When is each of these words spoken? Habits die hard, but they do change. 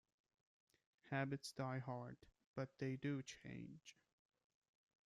Habits 1.11 1.53
die 1.53 1.77
hard, 1.85 2.17
but 2.55 2.75
they 2.79 2.95
do 2.95 3.21
change. 3.21 3.99